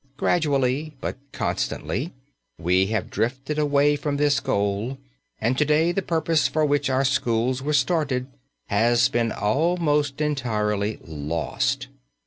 Gradually, 0.17 0.95
but 0.99 1.15
constantly, 1.31 2.11
we 2.57 2.87
have 2.87 3.11
drifted 3.11 3.59
away 3.59 3.95
from 3.95 4.17
this 4.17 4.39
goal 4.39 4.97
and 5.39 5.55
to 5.59 5.63
day 5.63 5.91
the 5.91 6.01
purpose 6.01 6.47
for 6.47 6.65
which 6.65 6.89
our 6.89 7.05
schools 7.05 7.61
were 7.61 7.71
started 7.71 8.25
has 8.65 9.09
been 9.09 9.31
almost 9.31 10.19
entirely 10.19 10.97
lost. 11.05 11.87